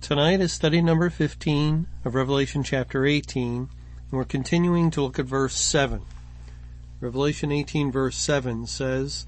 [0.00, 3.68] Tonight is study number 15 of Revelation chapter 18, and
[4.12, 6.02] we're continuing to look at verse 7.
[7.00, 9.26] Revelation 18 verse 7 says,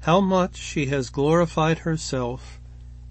[0.00, 2.58] How much she has glorified herself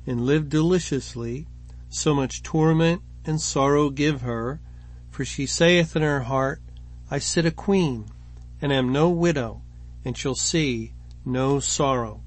[0.07, 1.45] and lived deliciously,
[1.87, 4.59] so much torment and sorrow give her,
[5.11, 6.63] for she saith in her heart,
[7.11, 8.07] I sit a queen,
[8.59, 9.61] and am no widow,
[10.03, 10.93] and shall see
[11.23, 12.23] no sorrow.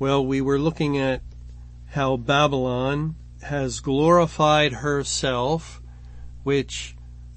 [0.00, 1.22] Well, we were looking at
[1.90, 5.80] how Babylon has glorified herself,
[6.42, 6.96] which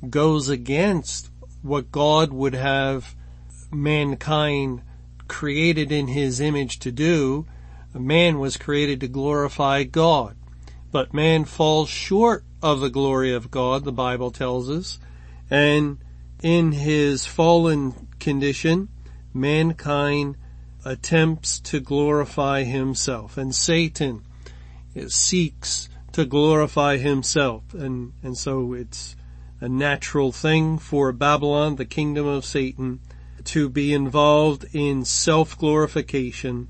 [0.09, 1.29] goes against
[1.61, 3.15] what God would have
[3.71, 4.81] mankind
[5.27, 7.45] created in his image to do.
[7.93, 10.35] Man was created to glorify God.
[10.91, 14.99] But man falls short of the glory of God, the Bible tells us.
[15.49, 15.99] And
[16.41, 18.89] in his fallen condition,
[19.33, 20.35] mankind
[20.83, 23.37] attempts to glorify himself.
[23.37, 24.23] And Satan
[25.07, 27.73] seeks to glorify himself.
[27.73, 29.15] And, and so it's
[29.59, 32.99] a natural thing for Babylon, the kingdom of Satan,
[33.45, 36.67] to be involved in self-glorification.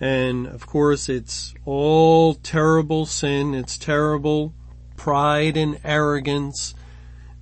[0.00, 3.54] And of course it's all terrible sin.
[3.54, 4.54] It's terrible
[4.96, 6.74] pride and arrogance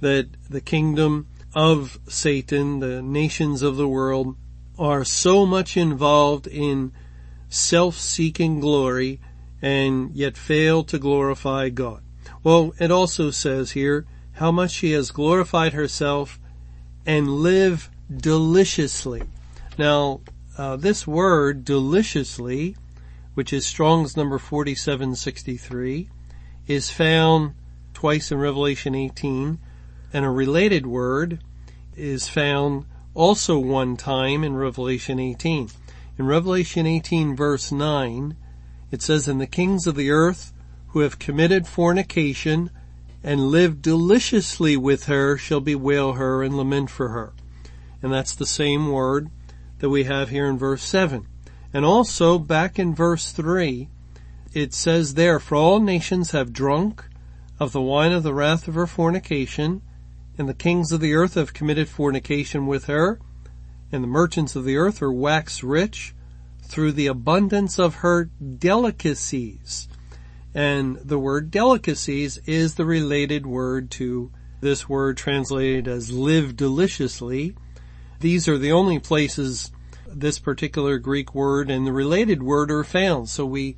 [0.01, 4.37] that the kingdom of Satan, the nations of the world,
[4.79, 6.93] are so much involved in
[7.49, 9.21] self-seeking glory
[9.63, 12.03] and yet fail to glorify God.
[12.43, 16.39] Well, it also says here how much she has glorified herself
[17.07, 19.23] and live deliciously.
[19.79, 20.21] Now,
[20.59, 22.77] uh, this word deliciously,
[23.35, 26.09] which is Strong's number 4763,
[26.67, 27.55] is found
[27.95, 29.59] twice in Revelation 18,
[30.13, 31.41] and a related word
[31.97, 35.71] is found also one time in Revelation 18.
[36.19, 38.37] In Revelation 18 verse 9,
[38.91, 40.53] it says, and the kings of the earth
[40.89, 42.71] who have committed fornication
[43.23, 47.33] and lived deliciously with her shall bewail her and lament for her.
[48.03, 49.31] And that's the same word
[49.79, 51.27] that we have here in verse 7.
[51.73, 53.89] And also back in verse 3,
[54.55, 57.05] it says there, for all nations have drunk
[57.59, 59.83] of the wine of the wrath of her fornication,
[60.39, 63.19] and the kings of the earth have committed fornication with her,
[63.91, 66.15] and the merchants of the earth are waxed rich
[66.67, 69.89] through the abundance of her delicacies.
[70.55, 77.55] And the word delicacies is the related word to this word translated as live deliciously.
[78.21, 79.71] These are the only places
[80.09, 83.29] this particular Greek word and the related word are found.
[83.29, 83.77] So we,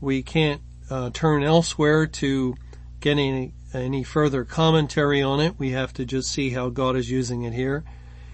[0.00, 0.60] we can't
[0.90, 2.54] uh, turn elsewhere to
[3.00, 5.54] get any, any further commentary on it.
[5.58, 7.84] We have to just see how God is using it here.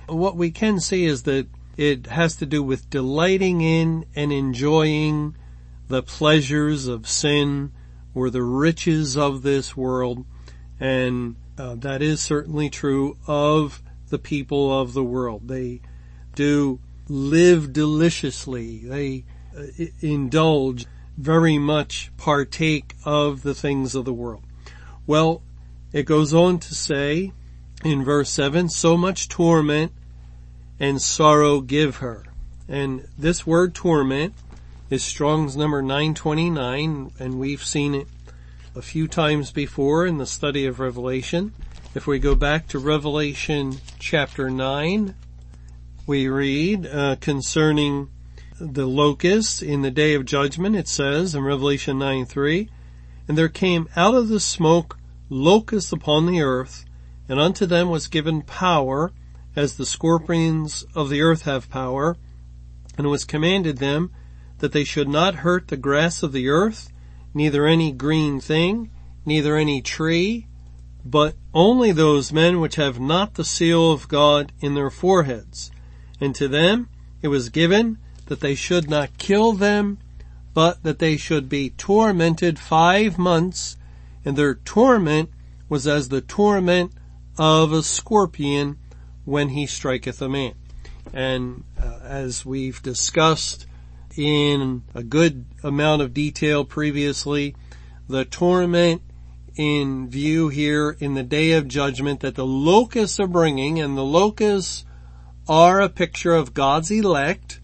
[0.08, 1.46] What we can see is that
[1.76, 5.36] it has to do with delighting in and enjoying
[5.88, 7.72] the pleasures of sin
[8.14, 10.24] or the riches of this world.
[10.78, 15.48] And uh, that is certainly true of the people of the world.
[15.48, 15.80] They
[16.34, 18.78] do live deliciously.
[18.78, 19.24] They
[19.56, 24.44] uh, indulge very much partake of the things of the world.
[25.06, 25.42] Well,
[25.92, 27.32] it goes on to say
[27.84, 29.92] in verse 7, so much torment
[30.82, 32.24] and sorrow give her.
[32.68, 34.34] And this word torment
[34.90, 38.08] is Strong's number 929 and we've seen it
[38.74, 41.54] a few times before in the study of Revelation.
[41.94, 45.14] If we go back to Revelation chapter 9,
[46.04, 48.10] we read uh, concerning
[48.58, 50.74] the locusts in the day of judgment.
[50.74, 52.68] It says in Revelation 9 3,
[53.28, 56.84] And there came out of the smoke locusts upon the earth,
[57.28, 59.12] and unto them was given power
[59.54, 62.16] as the scorpions of the earth have power,
[62.96, 64.10] and it was commanded them
[64.58, 66.90] that they should not hurt the grass of the earth,
[67.34, 68.90] neither any green thing,
[69.24, 70.46] neither any tree,
[71.04, 75.70] but only those men which have not the seal of God in their foreheads.
[76.20, 76.88] And to them
[77.22, 79.98] it was given that they should not kill them,
[80.54, 83.76] but that they should be tormented five months,
[84.24, 85.30] and their torment
[85.68, 86.92] was as the torment
[87.38, 88.78] of a scorpion
[89.24, 90.54] when he striketh a man.
[91.12, 93.66] And uh, as we've discussed
[94.16, 97.54] in a good amount of detail previously,
[98.08, 99.02] the torment
[99.56, 104.04] in view here in the day of judgment that the locusts are bringing and the
[104.04, 104.84] locusts
[105.48, 107.60] are a picture of God's elect,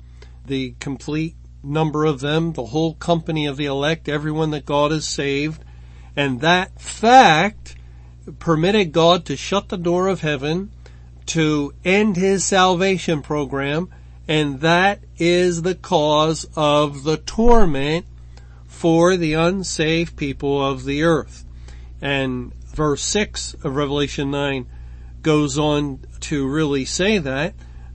[0.46, 5.06] the complete number of them, the whole company of the elect, everyone that God has
[5.06, 5.62] saved.
[6.16, 7.76] And that fact
[8.38, 10.70] permitted God to shut the door of heaven
[11.28, 13.90] to end his salvation program.
[14.26, 18.06] And that is the cause of the torment
[18.66, 21.44] for the unsaved people of the earth.
[22.00, 24.66] And verse 6 of Revelation 9
[25.22, 27.54] goes on to really say that,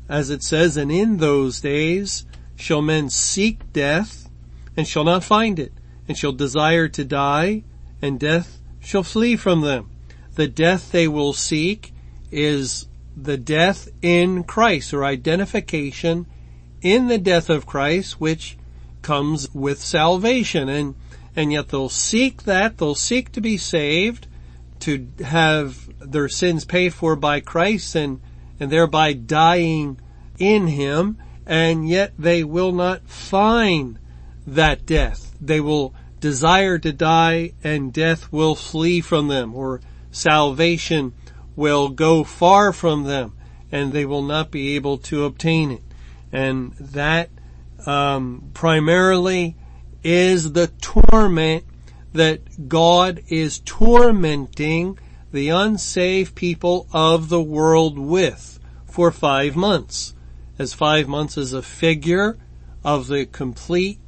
[0.10, 2.26] as it says, and in those days
[2.56, 4.30] shall men seek death
[4.76, 5.72] and shall not find it,
[6.08, 7.64] and shall desire to die,
[8.02, 9.90] and death shall flee from them.
[10.36, 11.94] The death they will seek
[12.32, 16.26] is the death in Christ or identification
[16.82, 18.58] in the death of Christ, which
[19.02, 20.70] comes with salvation.
[20.70, 20.96] And,
[21.36, 24.28] and yet they'll seek that, they'll seek to be saved,
[24.82, 28.22] to have their sins paid for by Christ and,
[28.60, 30.00] and thereby dying
[30.38, 34.00] in Him, and yet they will not find
[34.46, 35.36] that death.
[35.40, 39.82] They will desire to die and death will flee from them or
[40.12, 41.14] salvation
[41.56, 43.34] will go far from them
[43.72, 45.84] and they will not be able to obtain it.
[46.32, 47.30] And that
[47.86, 49.56] um, primarily
[50.04, 51.66] is the torment
[52.14, 55.00] that God is tormenting
[55.32, 60.14] the unsaved people of the world with for five months.
[60.60, 62.38] As five months is a figure
[62.84, 64.00] of the complete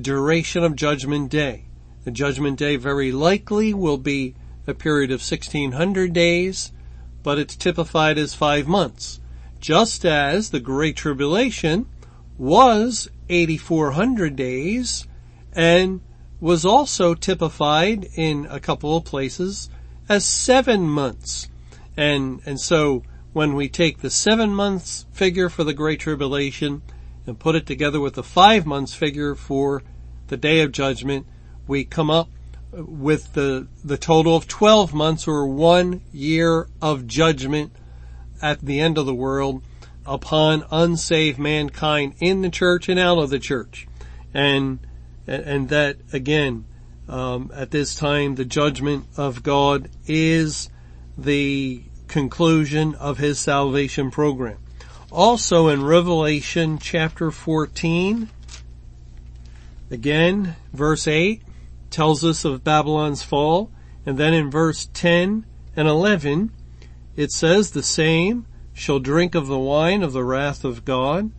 [0.00, 1.66] duration of Judgment Day.
[2.04, 4.34] The Judgment Day very likely will be
[4.66, 6.72] a period of 1600 days,
[7.22, 9.20] but it's typified as five months.
[9.60, 11.86] Just as the Great Tribulation
[12.36, 15.06] was 8400 days
[15.52, 16.00] and
[16.40, 19.70] was also typified in a couple of places
[20.08, 21.48] as seven months.
[21.96, 26.82] And, and so when we take the seven months figure for the Great Tribulation
[27.26, 29.82] and put it together with the five months figure for
[30.26, 31.26] the Day of Judgment,
[31.66, 32.28] we come up
[32.72, 37.72] with the, the total of 12 months or one year of judgment
[38.40, 39.62] at the end of the world
[40.06, 43.86] upon unsaved mankind in the church and out of the church.
[44.34, 44.80] And,
[45.26, 46.64] and that again,
[47.08, 50.70] um, at this time, the judgment of God is
[51.16, 54.58] the conclusion of his salvation program.
[55.10, 58.30] Also in Revelation chapter 14,
[59.90, 61.42] again, verse 8
[61.92, 63.70] tells us of Babylon's fall.
[64.04, 65.46] And then in verse 10
[65.76, 66.50] and 11,
[67.14, 71.30] it says the same shall drink of the wine of the wrath of God,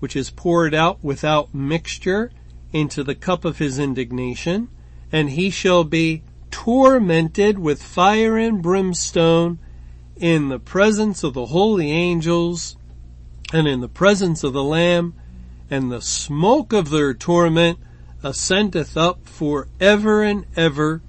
[0.00, 2.30] which is poured out without mixture
[2.72, 4.68] into the cup of his indignation,
[5.12, 9.58] and he shall be tormented with fire and brimstone
[10.16, 12.76] in the presence of the holy angels
[13.52, 15.14] and in the presence of the Lamb,
[15.70, 17.78] and the smoke of their torment
[18.22, 21.02] Uh, ascendeth up for ever and ever,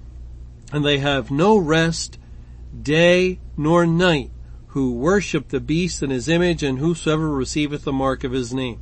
[0.72, 2.18] and they have no rest
[2.82, 4.30] day nor night
[4.68, 8.80] who worship the beast in his image and whosoever receiveth the mark of his name.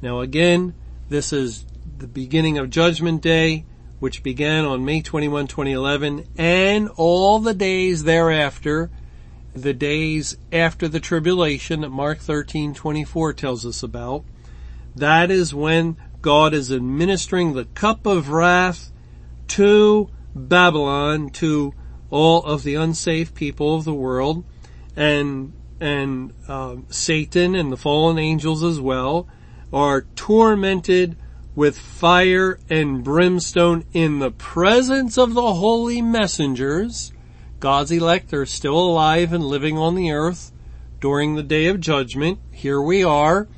[0.00, 0.74] Now again,
[1.10, 1.66] this is
[1.98, 3.66] the beginning of judgment day,
[3.98, 8.90] which began on May 21, 2011, and all the days thereafter,
[9.54, 14.24] the days after the tribulation that Mark 13:24 tells us about.
[14.96, 18.92] That is when God is administering the cup of wrath
[19.48, 21.74] to Babylon, to
[22.10, 24.44] all of the unsaved people of the world
[24.96, 29.26] and and um, Satan and the fallen angels as well
[29.72, 31.16] are tormented
[31.54, 37.12] with fire and brimstone in the presence of the holy messengers.
[37.60, 40.52] God's elect are still alive and living on the earth
[41.00, 42.38] during the day of judgment.
[42.50, 43.48] Here we are.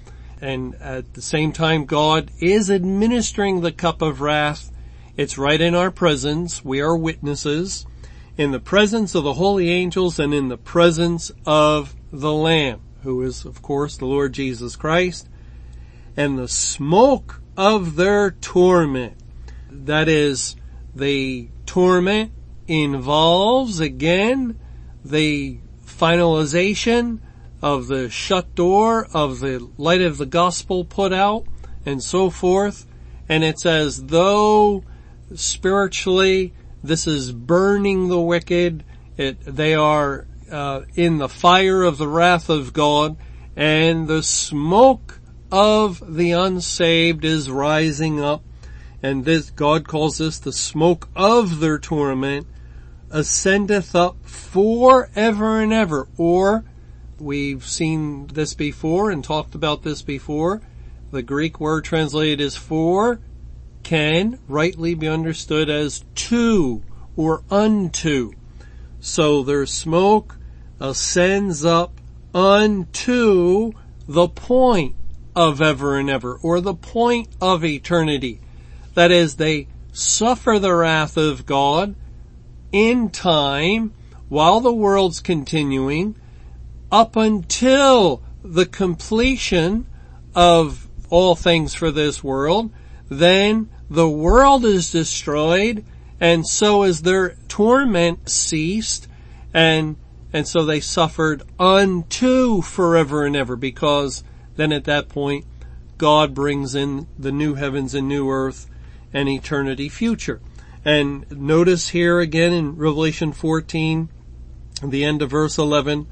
[0.43, 4.73] And at the same time, God is administering the cup of wrath.
[5.17, 6.65] It's right in our presence.
[6.65, 7.87] We are witnesses
[8.37, 13.23] in the presence of the holy angels and in the presence of the Lamb, who
[13.23, 15.29] is of course the Lord Jesus Christ,
[16.17, 19.17] and the smoke of their torment.
[19.71, 20.57] That is,
[20.95, 22.33] the torment
[22.67, 24.59] involves again
[25.05, 27.21] the finalization
[27.63, 31.47] of the shut door of the light of the gospel put out
[31.87, 32.87] and so forth.
[33.29, 34.85] And it's as though
[35.35, 36.53] spiritually
[36.83, 38.85] this is burning the wicked.
[39.17, 43.17] It, they are uh, in the fire of the wrath of God,
[43.57, 48.43] and the smoke of the unsaved is rising up.
[49.03, 52.47] And this, God calls this the smoke of their torment,
[53.11, 56.09] ascendeth up forever and ever.
[56.17, 56.65] Or,
[57.23, 60.61] we've seen this before and talked about this before.
[61.11, 63.21] The Greek word translated as for
[63.83, 66.83] can rightly be understood as to
[67.17, 68.33] or unto.
[69.01, 70.37] So their smoke
[70.81, 72.01] uh, ascends up
[72.35, 73.73] unto
[74.09, 74.97] the point
[75.35, 78.41] of ever and ever or the point of eternity.
[78.95, 81.95] That is, they suffer the wrath of God
[82.73, 83.93] in time
[84.29, 86.17] while the world's continuing
[86.93, 89.87] up until the completion
[90.35, 92.71] of all things for this world.
[93.09, 95.85] Then the world is destroyed
[96.21, 99.09] and so is their torment ceased
[99.53, 99.97] and
[100.35, 104.25] and so they suffered unto forever and ever because
[104.57, 105.45] then at that point
[105.99, 108.67] God brings in the new heavens and new earth
[109.13, 110.41] and eternity future.
[110.85, 114.09] And notice here again in Revelation 14,
[114.83, 116.09] the end of verse 11,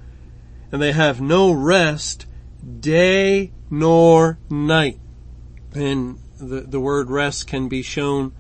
[0.73, 2.27] and they have no rest
[2.81, 4.99] day nor night.
[5.75, 8.33] And the, the word rest can be shown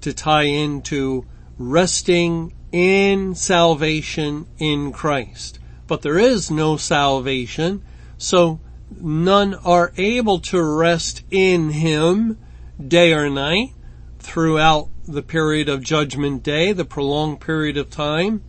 [0.00, 1.26] to tie into
[1.58, 5.58] resting in salvation in Christ.
[5.86, 7.82] But there is no salvation,
[8.16, 8.60] so
[8.98, 12.38] none are able to rest in Him
[12.86, 13.72] day or night
[14.18, 18.42] throughout the period of judgment day, the prolonged period of time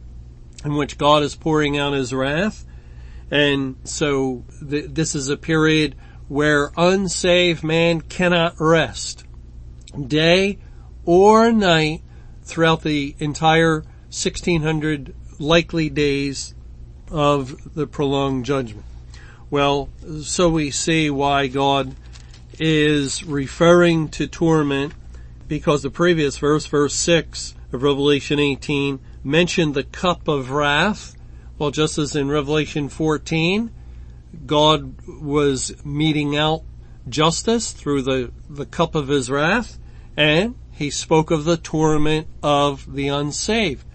[0.63, 2.65] in which God is pouring out His wrath.
[3.31, 5.95] And so th- this is a period
[6.27, 9.25] where unsaved man cannot rest
[10.07, 10.59] day
[11.05, 12.01] or night
[12.43, 16.53] throughout the entire 1600 likely days
[17.09, 18.85] of the prolonged judgment.
[19.49, 19.89] Well,
[20.21, 21.95] so we see why God
[22.59, 24.93] is referring to torment
[25.47, 31.17] because the previous verse, verse 6 of Revelation 18, mentioned the cup of wrath.
[31.61, 33.69] Well, just as in Revelation 14,
[34.47, 36.63] God was meting out
[37.07, 39.77] justice through the, the cup of his wrath,
[40.17, 43.85] and he spoke of the torment of the unsaved.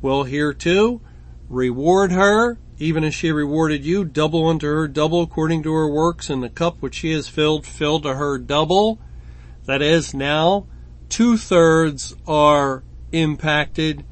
[0.00, 1.00] Well, here too,
[1.48, 6.30] reward her, even as she rewarded you, double unto her double according to her works,
[6.30, 9.00] and the cup which she has filled, fill to her double.
[9.64, 10.68] That is now,
[11.08, 14.04] two thirds are impacted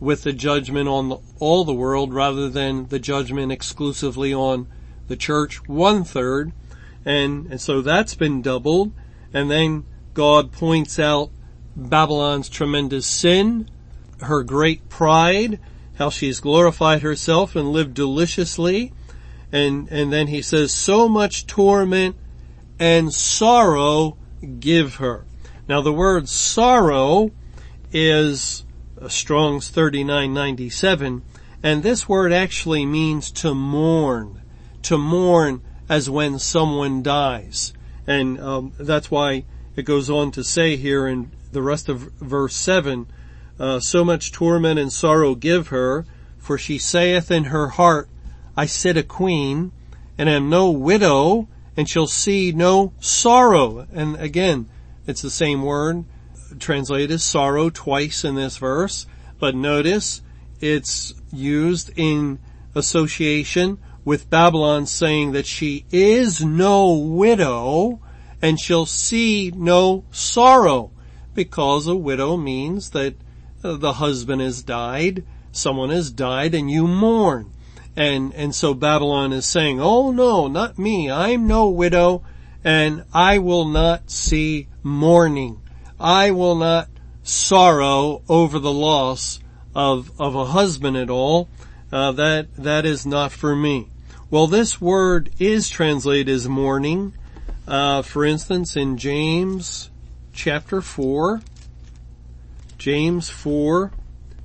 [0.00, 4.66] with the judgment on all the world rather than the judgment exclusively on
[5.08, 6.52] the church, one third.
[7.04, 8.92] And, and so that's been doubled.
[9.32, 9.84] And then
[10.14, 11.30] God points out
[11.76, 13.68] Babylon's tremendous sin,
[14.20, 15.58] her great pride,
[15.96, 18.92] how she's glorified herself and lived deliciously.
[19.52, 22.16] And, and then he says, so much torment
[22.78, 24.16] and sorrow
[24.58, 25.24] give her.
[25.68, 27.30] Now the word sorrow
[27.92, 28.63] is
[29.08, 31.22] Strong's 3997,
[31.62, 34.42] and this word actually means to mourn,
[34.82, 37.72] to mourn as when someone dies.
[38.06, 39.44] And um, that's why
[39.76, 43.06] it goes on to say here in the rest of verse 7,
[43.58, 46.04] uh, so much torment and sorrow give her,
[46.38, 48.08] for she saith in her heart,
[48.56, 49.72] I sit a queen,
[50.18, 53.86] and am no widow, and shall see no sorrow.
[53.92, 54.68] And again,
[55.06, 56.04] it's the same word,
[56.60, 59.06] translated as sorrow twice in this verse,
[59.38, 60.22] but notice
[60.60, 62.38] it's used in
[62.74, 68.00] association with Babylon saying that she is no widow
[68.42, 70.90] and shall see no sorrow
[71.34, 73.14] because a widow means that
[73.62, 77.50] uh, the husband has died, someone has died and you mourn.
[77.96, 82.22] And, and so Babylon is saying, oh no, not me, I'm no widow
[82.64, 85.60] and I will not see mourning.
[86.04, 86.90] I will not
[87.22, 89.40] sorrow over the loss
[89.74, 91.48] of, of a husband at all.
[91.90, 93.88] Uh, that, that is not for me.
[94.30, 97.14] Well, this word is translated as mourning.
[97.66, 99.88] Uh, for instance, in James
[100.34, 101.40] chapter 4,
[102.76, 103.90] James 4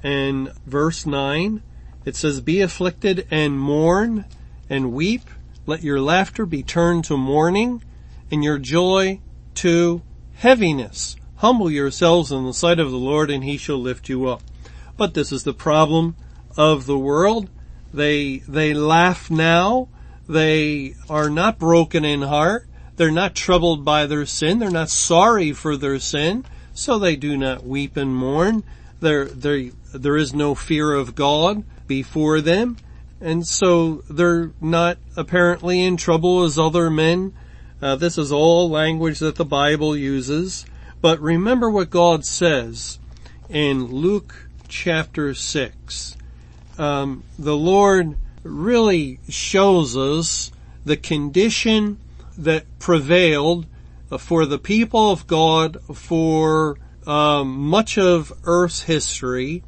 [0.01, 1.61] and verse 9,
[2.05, 4.23] it says, Be afflicted and mourn
[4.69, 5.29] and weep.
[5.65, 7.83] Let your laughter be turned to mourning
[8.31, 9.19] and your joy
[9.55, 10.01] to
[10.35, 11.17] heaviness.
[11.39, 14.41] Humble yourselves in the sight of the Lord and he shall lift you up.
[14.95, 16.15] But this is the problem
[16.55, 17.49] of the world.
[17.93, 19.89] They, they laugh now.
[20.27, 22.67] They are not broken in heart.
[22.97, 24.59] They're not troubled by their sin.
[24.59, 26.45] They're not sorry for their sin
[26.79, 28.63] so they do not weep and mourn.
[28.99, 32.77] There, there, there is no fear of God before them,
[33.19, 37.33] and so they're not apparently in trouble as other men.
[37.81, 40.65] Uh, this is all language that the Bible uses.
[41.01, 42.99] But remember what God says
[43.47, 46.17] in Luke chapter 6,
[46.77, 50.51] um, the Lord really shows us
[50.83, 51.99] the condition
[52.37, 53.65] that prevailed
[54.17, 59.63] for the people of God for um, much of Earth's history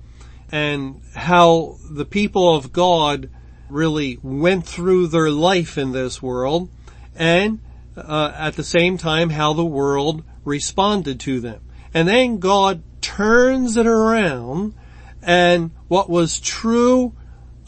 [0.51, 3.29] and how the people of God
[3.69, 6.69] really went through their life in this world
[7.15, 7.59] and
[7.95, 11.61] uh, at the same time how the world responded to them.
[11.93, 14.73] And then God turns it around
[15.21, 17.13] and what was true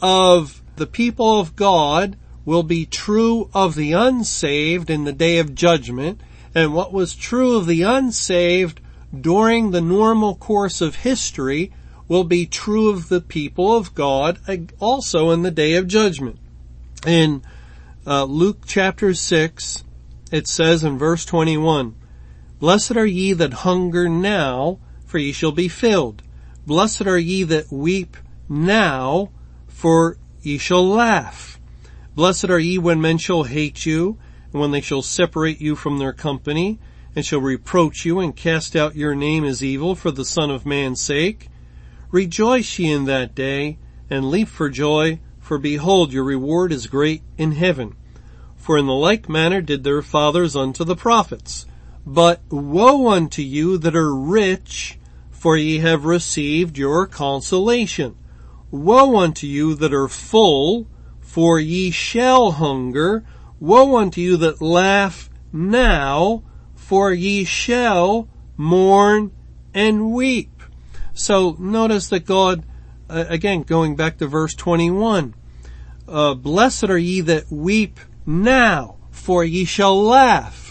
[0.00, 5.54] of the people of God will be true of the unsaved in the day of
[5.54, 6.20] judgment
[6.54, 8.80] and what was true of the unsaved
[9.18, 11.72] during the normal course of history
[12.08, 14.38] will be true of the people of God
[14.78, 16.38] also in the day of judgment.
[17.06, 17.42] In
[18.06, 19.84] uh, Luke chapter 6,
[20.30, 21.94] it says in verse 21,
[22.64, 26.22] Blessed are ye that hunger now, for ye shall be filled.
[26.66, 28.16] Blessed are ye that weep
[28.48, 29.28] now,
[29.68, 31.60] for ye shall laugh.
[32.14, 34.16] Blessed are ye when men shall hate you,
[34.50, 36.78] and when they shall separate you from their company,
[37.14, 40.64] and shall reproach you and cast out your name as evil for the Son of
[40.64, 41.48] Man's sake.
[42.10, 43.76] Rejoice ye in that day,
[44.08, 47.94] and leap for joy, for behold, your reward is great in heaven.
[48.56, 51.66] For in the like manner did their fathers unto the prophets.
[52.06, 54.98] But woe unto you that are rich,
[55.30, 58.16] for ye have received your consolation.
[58.70, 60.86] Woe unto you that are full,
[61.20, 63.24] for ye shall hunger.
[63.60, 66.42] Woe unto you that laugh now,
[66.74, 69.32] for ye shall mourn
[69.72, 70.62] and weep.
[71.14, 72.64] So notice that God,
[73.08, 75.34] uh, again, going back to verse 21,
[76.06, 80.63] uh, blessed are ye that weep now, for ye shall laugh.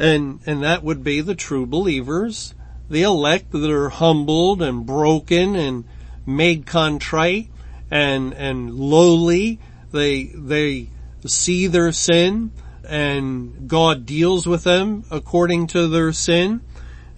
[0.00, 2.54] And, and that would be the true believers,
[2.88, 5.84] the elect that are humbled and broken and
[6.24, 7.50] made contrite
[7.90, 9.58] and, and lowly.
[9.92, 10.88] They, they
[11.26, 12.50] see their sin
[12.88, 16.62] and God deals with them according to their sin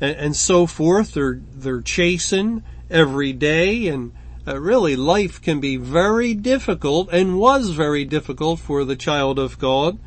[0.00, 1.14] and, and so forth.
[1.14, 4.12] They're, they're chastened every day and
[4.44, 9.60] uh, really life can be very difficult and was very difficult for the child of
[9.60, 10.00] God.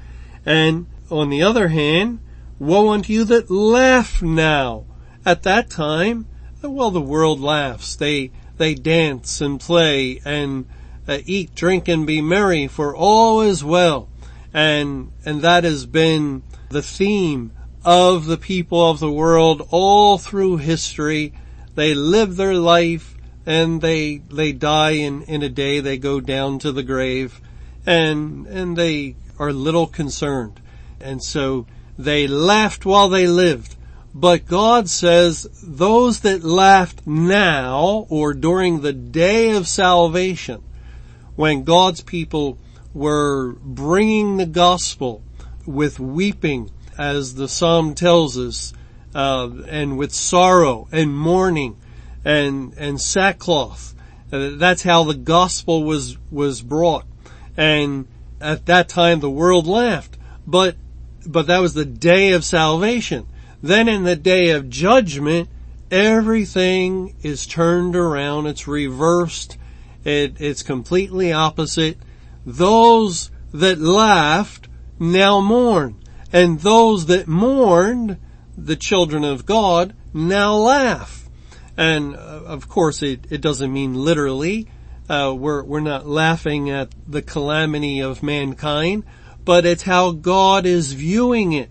[0.45, 2.19] And on the other hand,
[2.59, 4.85] woe unto you that laugh now.
[5.25, 6.27] At that time,
[6.61, 7.95] well, the world laughs.
[7.95, 10.65] They, they dance and play and
[11.07, 14.09] uh, eat, drink and be merry for all is well.
[14.53, 17.51] And, and that has been the theme
[17.83, 21.33] of the people of the world all through history.
[21.75, 23.15] They live their life
[23.45, 25.79] and they, they die in, in a day.
[25.81, 27.41] They go down to the grave
[27.85, 30.61] and, and they are little concerned.
[30.99, 33.75] And so they laughed while they lived.
[34.13, 40.63] But God says those that laughed now or during the day of salvation,
[41.35, 42.57] when God's people
[42.93, 45.21] were bringing the gospel
[45.65, 48.73] with weeping as the psalm tells us,
[49.13, 51.77] uh, and with sorrow and mourning
[52.23, 53.93] and and sackcloth.
[54.31, 57.05] Uh, that's how the gospel was was brought,
[57.57, 58.07] and
[58.39, 60.17] at that time the world laughed.
[60.47, 60.75] But
[61.25, 63.27] but that was the day of salvation.
[63.61, 65.49] Then in the day of judgment,
[65.89, 68.47] everything is turned around.
[68.47, 69.57] It's reversed.
[70.03, 71.97] It, it's completely opposite.
[72.45, 74.67] Those that laughed
[74.99, 75.99] now mourn.
[76.31, 78.17] And those that mourned,
[78.57, 81.29] the children of God, now laugh.
[81.77, 84.67] And uh, of course it, it doesn't mean literally.
[85.09, 89.03] Uh, we're, we're not laughing at the calamity of mankind,
[89.45, 91.69] but it's how God is viewing it.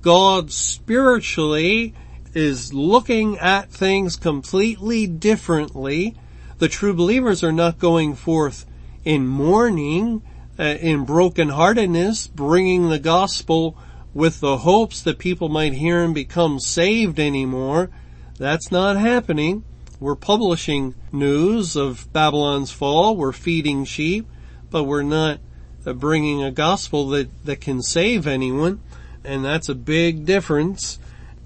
[0.00, 1.92] God spiritually
[2.32, 6.14] is looking at things completely differently.
[6.58, 8.64] The true believers are not going forth
[9.04, 10.22] in mourning,
[10.58, 13.76] uh, in brokenheartedness, bringing the gospel
[14.14, 17.90] with the hopes that people might hear and become saved anymore.
[18.38, 19.64] That's not happening.
[19.98, 23.16] We're publishing news of Babylon's fall.
[23.16, 24.26] We're feeding sheep,
[24.70, 25.40] but we're not
[25.86, 28.80] uh, bringing a gospel that, that can save anyone.
[29.24, 30.98] And that's a big difference.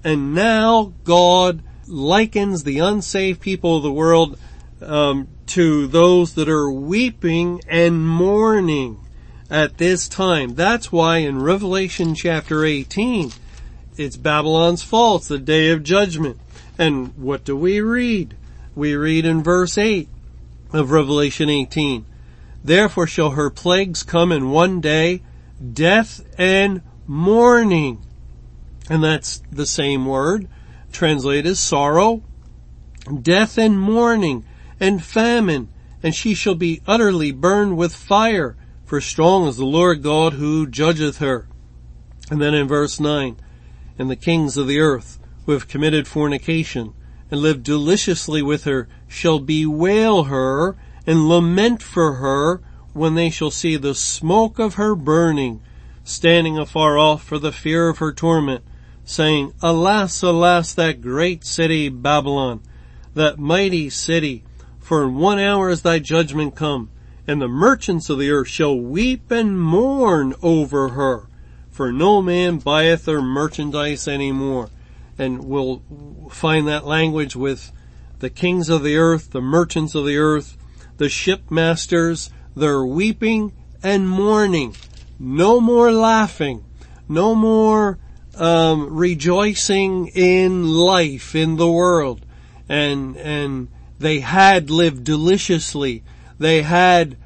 [0.03, 4.37] And now God likens the unsaved people of the world
[4.81, 8.99] um, to those that are weeping and mourning
[9.49, 10.55] at this time.
[10.55, 13.31] That's why in Revelation chapter 18,
[13.97, 15.17] it's Babylon's fall.
[15.17, 16.39] It's the day of judgment.
[16.77, 18.35] And what do we read?
[18.73, 20.07] We read in verse 8
[20.71, 22.05] of Revelation 18.
[22.63, 25.21] Therefore shall her plagues come in one day,
[25.73, 28.05] death and mourning.
[28.89, 30.47] And that's the same word,
[30.91, 32.23] translated as sorrow,
[33.21, 34.45] death and mourning,
[34.79, 35.69] and famine,
[36.03, 40.67] and she shall be utterly burned with fire, for strong is the Lord God who
[40.67, 41.47] judgeth her.
[42.29, 43.37] And then in verse 9,
[43.97, 46.93] and the kings of the earth who have committed fornication
[47.29, 52.61] and lived deliciously with her shall bewail her and lament for her
[52.93, 55.61] when they shall see the smoke of her burning,
[56.03, 58.63] standing afar off for the fear of her torment,
[59.05, 62.61] saying, Alas, alas, that great city Babylon,
[63.13, 64.43] that mighty city,
[64.79, 66.89] for in one hour is thy judgment come,
[67.27, 71.27] and the merchants of the earth shall weep and mourn over her,
[71.69, 74.69] for no man buyeth her merchandise any more.
[75.17, 75.81] And we'll
[76.29, 77.71] find that language with
[78.19, 80.57] the kings of the earth, the merchants of the earth,
[80.97, 84.75] the shipmasters, they're weeping and mourning.
[85.19, 86.63] No more laughing.
[87.07, 87.99] No more
[88.35, 92.25] um, rejoicing in life, in the world.
[92.69, 93.67] And, and
[93.99, 96.03] they had lived deliciously.
[96.39, 97.17] They had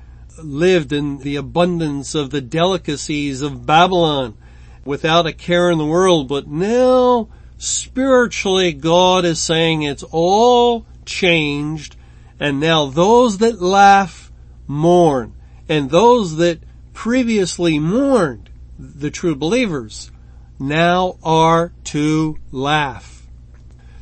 [0.43, 4.35] lived in the abundance of the delicacies of Babylon
[4.83, 6.27] without a care in the world.
[6.27, 11.95] But now, spiritually, God is saying it's all changed
[12.39, 14.31] and now those that laugh
[14.67, 15.33] mourn
[15.69, 16.59] and those that
[16.93, 20.11] previously mourned the true believers
[20.59, 23.27] now are to laugh.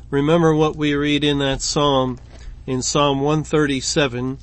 [0.09, 2.19] Remember what we read in that psalm
[2.65, 4.37] in Psalm 137,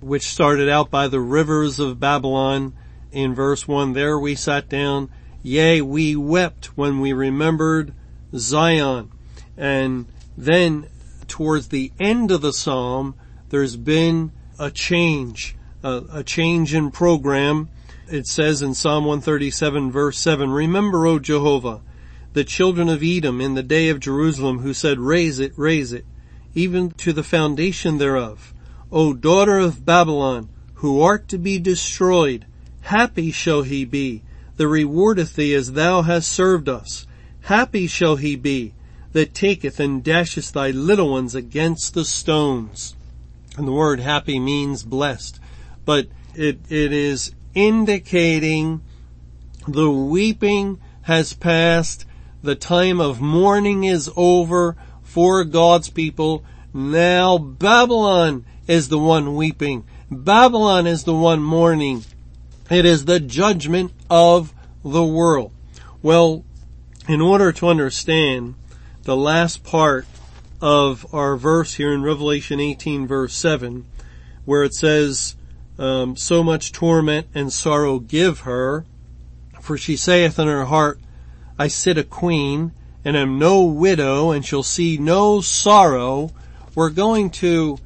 [0.00, 2.74] which started out by the rivers of Babylon
[3.10, 3.94] in verse 1.
[3.94, 5.10] There we sat down.
[5.42, 7.94] Yea, we wept when we remembered
[8.36, 9.10] Zion.
[9.56, 10.88] And then
[11.26, 13.14] towards the end of the psalm,
[13.54, 17.68] there's been a change, a, a change in program.
[18.10, 21.80] It says in Psalm 137 verse 7, Remember, O Jehovah,
[22.32, 26.04] the children of Edom in the day of Jerusalem who said, Raise it, raise it,
[26.52, 28.52] even to the foundation thereof.
[28.90, 32.46] O daughter of Babylon, who art to be destroyed,
[32.80, 34.24] happy shall he be,
[34.56, 37.06] that rewardeth thee as thou hast served us.
[37.42, 38.74] Happy shall he be,
[39.12, 42.96] that taketh and dasheth thy little ones against the stones.
[43.56, 45.38] And the word happy means blessed,
[45.84, 48.80] but it, it is indicating
[49.68, 52.04] the weeping has passed,
[52.42, 56.44] the time of mourning is over for God's people.
[56.72, 59.84] Now Babylon is the one weeping.
[60.10, 62.04] Babylon is the one mourning.
[62.70, 65.52] It is the judgment of the world.
[66.02, 66.44] Well,
[67.08, 68.54] in order to understand
[69.02, 70.06] the last part
[70.64, 73.84] of our verse here in Revelation 18 verse 7,
[74.46, 75.36] where it says,
[75.78, 78.86] um, so much torment and sorrow give her,
[79.60, 80.98] for she saith in her heart,
[81.58, 82.72] I sit a queen,
[83.04, 86.30] and am no widow, and shall see no sorrow.
[86.74, 87.76] We're going to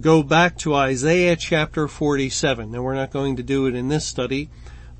[0.00, 2.72] go back to Isaiah chapter 47.
[2.72, 4.50] Now we're not going to do it in this study,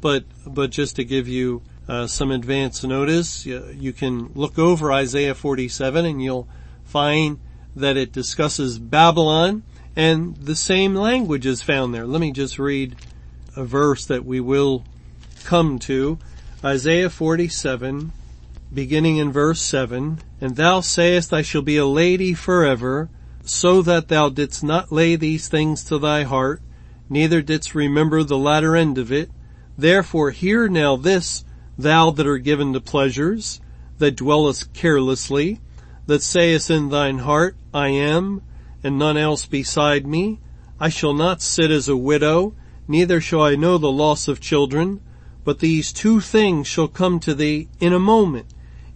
[0.01, 4.93] but, but just to give you uh, some advance notice, you, you can look over
[4.93, 6.47] Isaiah 47 and you'll
[6.97, 7.39] find
[7.75, 9.63] that it discusses Babylon
[9.95, 12.07] and the same language is found there.
[12.07, 12.97] Let me just read
[13.55, 14.83] a verse that we will
[15.45, 16.19] come to.
[16.65, 18.13] Isaiah 47,
[18.73, 23.11] beginning in verse 7, And thou sayest, I shall be a lady forever,
[23.45, 26.63] so that thou didst not lay these things to thy heart,
[27.11, 29.29] neither didst remember the latter end of it.
[29.77, 31.45] Therefore hear now this,
[31.77, 33.61] thou that are given to pleasures,
[33.99, 35.61] that dwellest carelessly,
[36.07, 38.43] that sayest in thine heart, I am,
[38.83, 40.41] and none else beside me.
[40.79, 42.55] I shall not sit as a widow,
[42.87, 45.01] neither shall I know the loss of children.
[45.45, 48.47] But these two things shall come to thee in a moment,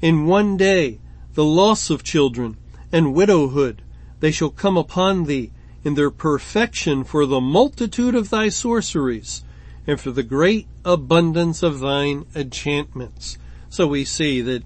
[0.01, 0.99] in one day,
[1.35, 2.57] the loss of children
[2.90, 3.83] and widowhood.
[4.18, 5.53] They shall come upon thee
[5.85, 9.44] in their perfection for the multitude of thy sorceries
[9.87, 13.38] and for the great abundance of thine enchantments.
[13.68, 14.64] So we see that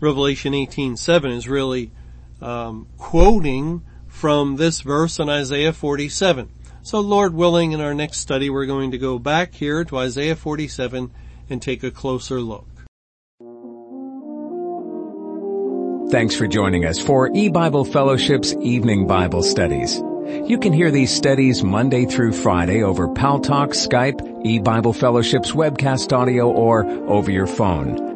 [0.00, 1.90] Revelation 18:7 is really
[2.40, 6.48] um, quoting from this verse in Isaiah 47.
[6.82, 10.36] So Lord willing, in our next study, we're going to go back here to Isaiah
[10.36, 11.10] 47
[11.50, 12.66] and take a closer look.
[16.10, 20.00] Thanks for joining us for E-Bible Fellowship's Evening Bible Studies.
[20.46, 26.48] You can hear these studies Monday through Friday over Paltalk, Skype, E-Bible Fellowship's webcast audio,
[26.48, 28.15] or over your phone.